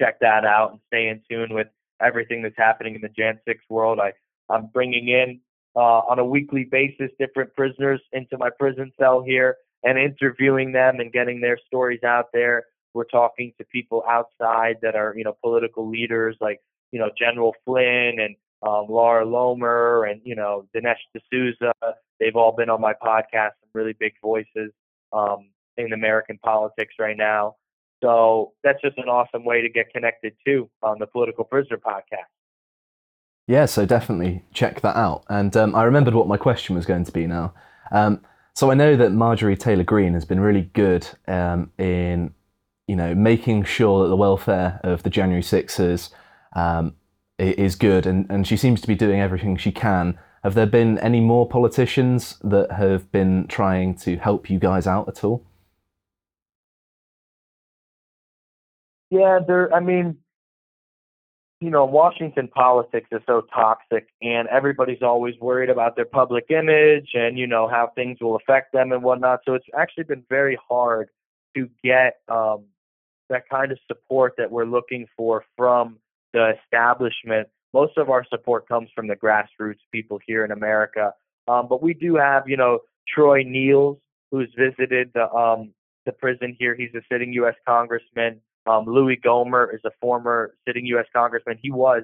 [0.00, 1.66] check that out and stay in tune with
[2.00, 3.98] everything that's happening in the Jan 6 world.
[4.00, 4.12] I,
[4.48, 5.40] I'm bringing in
[5.76, 11.00] uh, on a weekly basis different prisoners into my prison cell here and interviewing them
[11.00, 12.64] and getting their stories out there.
[12.94, 17.54] We're talking to people outside that are, you know, political leaders like, you know, General
[17.64, 21.72] Flynn and um, Laura Loomer and, you know, Dinesh D'Souza.
[22.20, 24.72] They've all been on my podcast, some really big voices
[25.12, 27.56] um, in American politics right now.
[28.02, 32.30] So that's just an awesome way to get connected too on the Political Prisoner podcast.
[33.46, 35.24] Yeah, so definitely check that out.
[35.28, 37.54] And um, I remembered what my question was going to be now.
[37.90, 38.20] Um,
[38.54, 42.34] so I know that Marjorie Taylor Greene has been really good um, in,
[42.86, 46.10] you know, making sure that the welfare of the January Sixers
[46.54, 46.94] um,
[47.38, 50.18] is good, and, and she seems to be doing everything she can.
[50.44, 55.08] Have there been any more politicians that have been trying to help you guys out
[55.08, 55.44] at all?
[59.10, 59.74] Yeah, there.
[59.74, 60.18] I mean,
[61.60, 67.10] you know, Washington politics is so toxic, and everybody's always worried about their public image
[67.14, 69.40] and you know how things will affect them and whatnot.
[69.44, 71.08] So it's actually been very hard
[71.56, 72.64] to get um,
[73.28, 75.98] that kind of support that we're looking for from
[76.32, 77.48] the establishment.
[77.74, 81.12] Most of our support comes from the grassroots people here in America,
[81.48, 82.80] um, but we do have, you know,
[83.12, 83.98] Troy Nehls,
[84.30, 85.72] who's visited the um,
[86.06, 86.74] the prison here.
[86.74, 87.54] He's a sitting U.S.
[87.66, 88.40] congressman.
[88.66, 91.06] Um, Louis Gohmert is a former sitting U.S.
[91.14, 91.58] congressman.
[91.62, 92.02] He was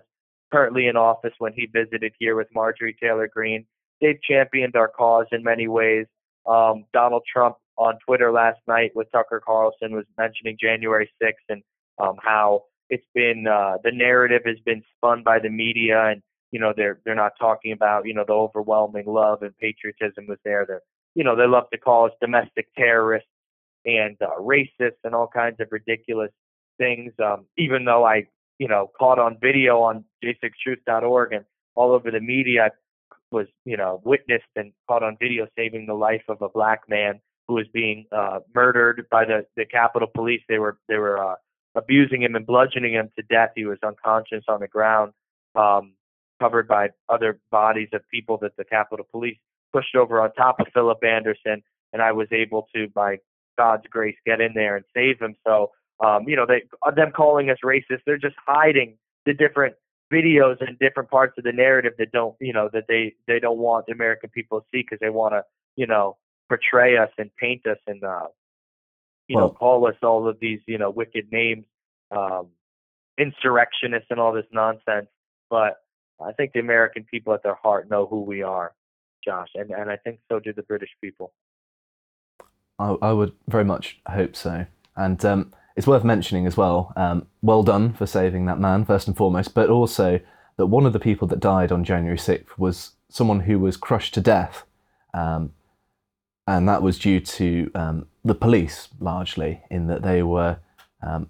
[0.52, 3.66] currently in office when he visited here with Marjorie Taylor Greene.
[4.00, 6.06] They've championed our cause in many ways.
[6.46, 11.62] Um, Donald Trump on Twitter last night with Tucker Carlson was mentioning January 6th and
[11.98, 16.60] um, how it's been uh, the narrative has been spun by the media and you
[16.60, 20.64] know they're they're not talking about you know the overwhelming love and patriotism was there.
[20.66, 20.82] They're
[21.14, 23.28] you know they love to call us domestic terrorists
[23.84, 26.30] and uh, racists and all kinds of ridiculous
[26.78, 27.12] things.
[27.22, 28.26] Um, even though I,
[28.58, 31.44] you know, caught on video on j6truth.org and
[31.74, 32.70] all over the media, I
[33.30, 37.20] was, you know, witnessed and caught on video saving the life of a black man
[37.48, 40.42] who was being uh, murdered by the the Capitol Police.
[40.48, 41.34] They were they were uh,
[41.74, 43.50] abusing him and bludgeoning him to death.
[43.54, 45.12] He was unconscious on the ground,
[45.54, 45.94] um,
[46.40, 49.38] covered by other bodies of people that the Capitol Police
[49.72, 51.62] pushed over on top of Philip Anderson.
[51.92, 53.18] And I was able to, by
[53.56, 55.34] God's grace, get in there and save him.
[55.46, 55.70] So
[56.02, 56.62] um, you know, they
[56.96, 59.74] them calling us racist, they're just hiding the different
[60.12, 63.58] videos and different parts of the narrative that don't, you know, that they they don't
[63.58, 65.42] want the American people to see because they want to,
[65.76, 66.16] you know,
[66.48, 68.26] portray us and paint us and, uh,
[69.28, 71.64] you well, know, call us all of these, you know, wicked names,
[72.10, 72.48] um,
[73.18, 75.08] insurrectionists and all this nonsense.
[75.50, 75.76] But
[76.24, 78.72] I think the American people at their heart know who we are,
[79.24, 81.32] Josh, and and I think so do the British people.
[82.78, 85.24] I, I would very much hope so, and.
[85.24, 89.16] Um, it's worth mentioning as well, um, well done for saving that man, first and
[89.16, 90.20] foremost, but also
[90.56, 94.14] that one of the people that died on January 6th was someone who was crushed
[94.14, 94.64] to death.
[95.12, 95.52] Um,
[96.46, 100.58] and that was due to um, the police largely, in that they were
[101.02, 101.28] um,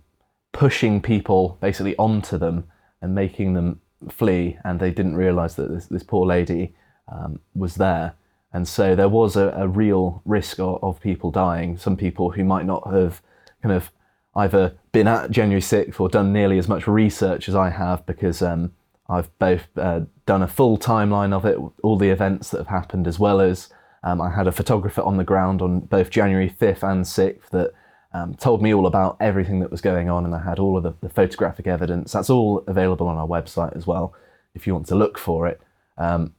[0.53, 2.65] pushing people basically onto them
[3.03, 6.75] and making them flee, and they didn't realise that this, this, poor lady
[7.09, 8.15] um, was there.
[8.53, 12.45] And so there was a, a real risk of, of people dying, some people who
[12.45, 13.21] might not have
[13.63, 13.91] kind of
[14.37, 18.43] either been at January 6th or done nearly as much research as I have because
[18.43, 18.73] um,
[19.09, 23.07] I've both uh, done a full timeline of it, all the events that have happened,
[23.07, 23.69] as well as
[24.05, 27.73] um, I had a photographer on the ground on both January 5th and 6th that
[28.13, 30.85] um, told me all about everything that was going on, and I had all of
[30.85, 32.13] the, the, photographic evidence.
[32.13, 34.15] That's all available on our website as well
[34.55, 35.61] if you want to look for it.
[35.99, 36.35] Um,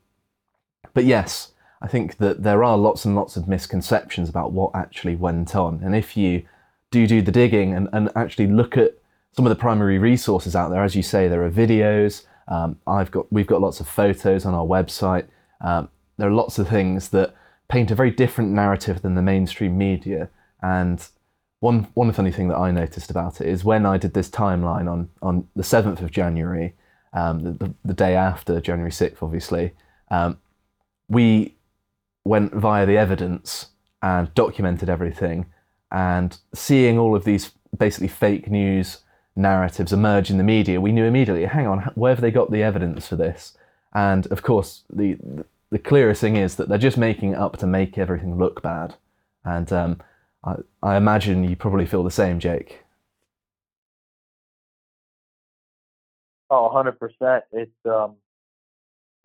[0.93, 1.51] but yes,
[1.81, 5.81] I think that there are lots and lots of misconceptions about what actually went on,
[5.83, 6.43] and if you
[6.91, 8.93] do do the digging and, and actually look at
[9.35, 10.83] some of the primary resources out there.
[10.83, 12.23] As you say, there are videos.
[12.47, 15.25] Um, I've got we've got lots of photos on our website.
[15.59, 17.35] Um, there are lots of things that
[17.67, 20.29] paint a very different narrative than the mainstream media.
[20.61, 21.05] And
[21.59, 24.91] one one funny thing that I noticed about it is when I did this timeline
[24.91, 26.75] on on the seventh of January,
[27.13, 29.71] um, the, the, the, day after January sixth, obviously,
[30.11, 30.37] um,
[31.07, 31.55] we
[32.23, 33.67] went via the evidence
[34.01, 35.45] and documented everything
[35.91, 38.99] and seeing all of these basically fake news
[39.35, 42.63] narratives emerge in the media, we knew immediately, hang on, where have they got the
[42.63, 43.57] evidence for this?
[43.93, 45.17] And of course, the
[45.75, 48.95] the clearest thing is that they're just making it up to make everything look bad.
[49.43, 50.01] And um,
[50.41, 52.85] I, I imagine you probably feel the same, Jake.
[56.49, 57.41] Oh, 100%.
[57.51, 58.15] It's, um,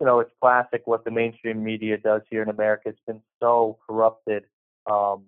[0.01, 2.89] you know, it's classic what the mainstream media does here in America.
[2.89, 4.43] It's been so corrupted.
[4.91, 5.23] Um,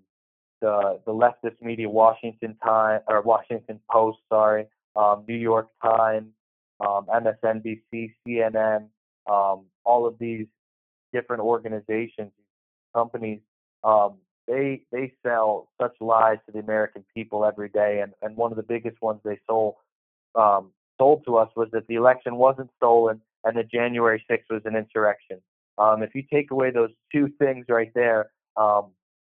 [0.60, 4.66] the the leftist media, Washington Time or Washington Post, sorry,
[4.98, 6.34] um, New York Times,
[6.82, 8.88] um, MSNBC, CNN,
[9.32, 10.48] um, all of these
[11.14, 12.32] different organizations,
[12.94, 13.40] companies,
[13.84, 14.16] um,
[14.48, 18.58] they they sell such lies to the American people every day, and and one of
[18.58, 19.76] the biggest ones they sold
[20.36, 24.62] um, sold to us was that the election wasn't stolen and that January 6th was
[24.66, 25.42] an insurrection.
[25.78, 28.92] Um, if you take away those two things right there, um,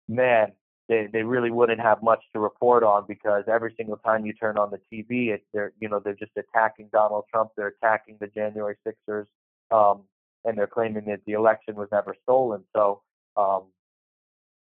[0.07, 0.53] man,
[0.87, 4.57] they they really wouldn't have much to report on because every single time you turn
[4.57, 8.27] on the TV, it, they're you know they're just attacking Donald Trump, they're attacking the
[8.27, 9.27] January Sixers,
[9.71, 10.01] um,
[10.45, 12.63] and they're claiming that the election was never stolen.
[12.75, 13.01] So,
[13.35, 13.63] um,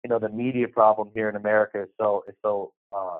[0.03, 3.17] you know, the media problem here in America is so is so uh,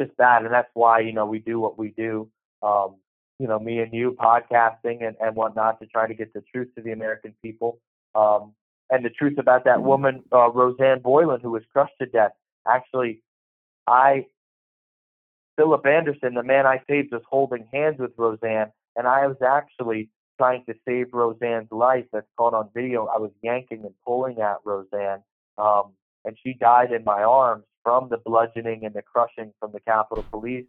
[0.00, 2.28] just bad, and that's why you know we do what we do.
[2.62, 2.96] Um,
[3.38, 6.68] you know, me and you podcasting and, and whatnot to try to get the truth
[6.76, 7.80] to the American people.
[8.14, 8.52] Um,
[8.90, 12.32] and the truth about that woman, uh, Rosanne Boyland, who was crushed to death.
[12.68, 13.22] Actually,
[13.86, 14.26] I,
[15.56, 20.10] Philip Anderson, the man I saved, was holding hands with Rosanne, and I was actually
[20.40, 22.06] trying to save Rosanne's life.
[22.12, 23.06] That's caught on video.
[23.14, 25.22] I was yanking and pulling at Rosanne,
[25.58, 25.92] um,
[26.24, 30.24] and she died in my arms from the bludgeoning and the crushing from the Capitol
[30.30, 30.64] Police.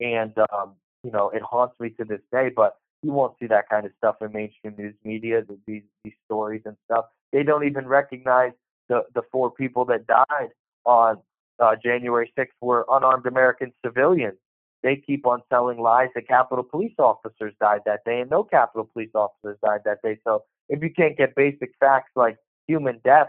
[0.00, 0.72] And um,
[1.04, 2.50] you know, it haunts me to this day.
[2.54, 5.42] But you won't see that kind of stuff in mainstream news media.
[5.66, 7.04] These these stories and stuff.
[7.32, 8.52] They don't even recognize
[8.88, 10.50] the the four people that died
[10.84, 11.18] on
[11.60, 14.36] uh, January 6th were unarmed American civilians.
[14.82, 18.88] They keep on telling lies that Capitol Police officers died that day, and no Capitol
[18.92, 20.18] Police officers died that day.
[20.24, 23.28] So if you can't get basic facts like human death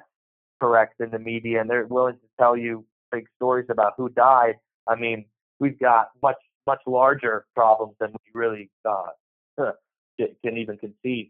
[0.60, 4.56] correct in the media, and they're willing to tell you big stories about who died,
[4.88, 5.26] I mean,
[5.60, 9.72] we've got much much larger problems than we really uh,
[10.18, 11.30] can even conceive.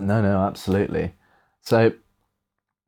[0.00, 1.14] No, no, absolutely.
[1.60, 1.92] So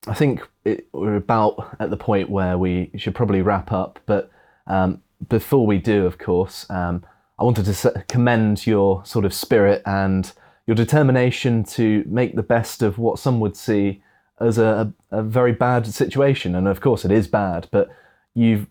[0.06, 4.00] I think it, we're about at the point where we should probably wrap up.
[4.06, 4.30] But
[4.66, 7.04] um, before we do, of course, um,
[7.38, 10.30] I wanted to commend your sort of spirit and
[10.66, 14.02] your determination to make the best of what some would see
[14.40, 16.54] as a, a, very bad situation.
[16.54, 17.88] And of course, it is bad, but
[18.34, 18.66] you've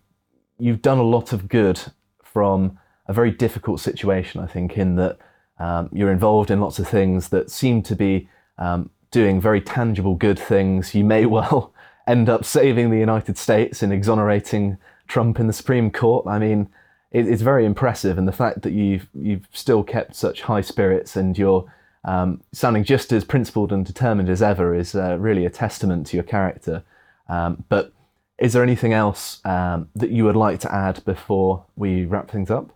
[0.58, 1.80] you've done a lot of good
[2.22, 5.18] from a very difficult situation, I think, in that
[5.58, 8.28] um, you're involved in lots of things that seem to be
[8.58, 10.94] um, doing very tangible good things.
[10.94, 11.72] You may well
[12.06, 14.78] end up saving the United States and exonerating
[15.08, 16.26] Trump in the Supreme Court.
[16.26, 16.68] I mean,
[17.10, 21.16] it, it's very impressive, and the fact that you've you've still kept such high spirits
[21.16, 21.72] and you're
[22.04, 26.16] um, sounding just as principled and determined as ever is uh, really a testament to
[26.16, 26.82] your character.
[27.28, 27.92] Um, but
[28.38, 32.50] is there anything else um, that you would like to add before we wrap things
[32.50, 32.70] up?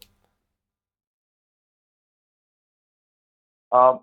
[3.70, 4.00] Um,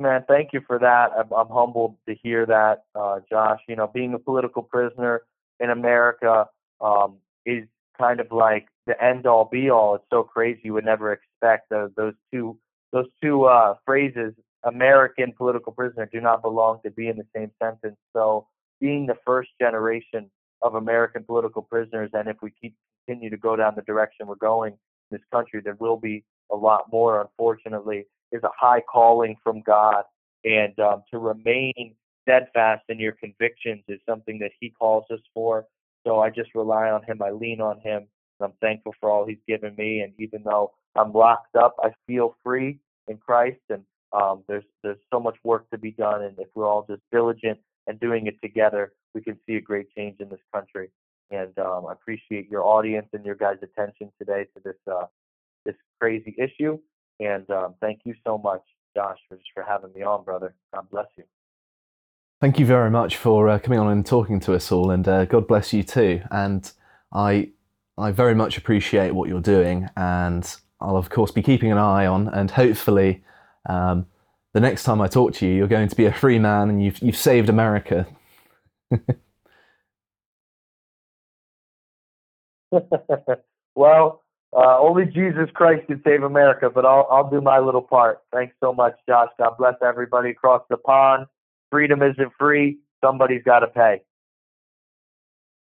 [0.00, 0.24] man.
[0.26, 1.10] Thank you for that.
[1.18, 3.60] I'm, I'm humbled to hear that, uh, Josh.
[3.68, 5.22] You know, being a political prisoner
[5.60, 6.46] in America
[6.80, 7.16] um,
[7.46, 7.64] is
[7.98, 9.94] kind of like the end all be all.
[9.94, 10.60] It's so crazy.
[10.64, 12.58] You would never expect those, those two
[12.92, 14.32] those two uh, phrases,
[14.62, 17.96] American political prisoner, do not belong to be in the same sentence.
[18.12, 18.46] So,
[18.80, 20.30] being the first generation
[20.62, 22.10] of American political prisoners.
[22.12, 22.74] And if we keep
[23.06, 24.78] continue to go down the direction we're going in
[25.18, 27.20] this country, there will be a lot more.
[27.20, 30.04] Unfortunately, is a high calling from God,
[30.44, 35.66] and um, to remain steadfast in your convictions is something that He calls us for.
[36.06, 37.20] So I just rely on Him.
[37.20, 38.06] I lean on Him.
[38.40, 40.00] I'm thankful for all He's given me.
[40.00, 42.78] And even though I'm locked up, I feel free
[43.08, 43.60] in Christ.
[43.70, 43.82] And
[44.12, 46.22] um, there's there's so much work to be done.
[46.22, 49.88] And if we're all just diligent and doing it together, we can see a great
[49.96, 50.90] change in this country.
[51.30, 55.06] And um, I appreciate your audience and your guys' attention today to this uh,
[55.64, 56.78] this crazy issue.
[57.18, 58.62] And um, thank you so much,
[58.94, 60.54] Josh, for for having me on, brother.
[60.72, 61.15] God bless you.
[62.46, 65.24] Thank you very much for uh, coming on and talking to us all, and uh,
[65.24, 66.20] God bless you too.
[66.30, 66.70] And
[67.12, 67.50] I
[67.98, 70.48] I very much appreciate what you're doing, and
[70.80, 73.24] I'll of course be keeping an eye on, and hopefully.
[73.68, 74.06] Um,
[74.54, 76.80] the next time I talk to you, you're going to be a free man and
[76.82, 78.06] you've, you've saved America.
[83.74, 84.22] well,
[84.56, 88.22] uh, only Jesus Christ can save America, but I'll I'll do my little part.
[88.32, 89.30] Thanks so much, Josh.
[89.36, 91.26] God bless everybody across the pond.
[91.70, 92.78] Freedom isn't free.
[93.04, 94.02] Somebody's got to pay.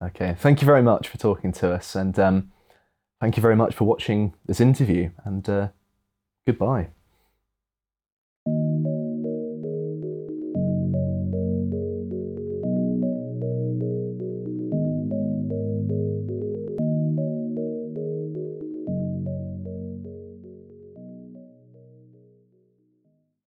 [0.02, 1.94] Okay, thank you very much for talking to us.
[1.94, 2.52] And um,
[3.20, 5.68] thank you very much for watching this interview and uh,
[6.46, 6.88] goodbye.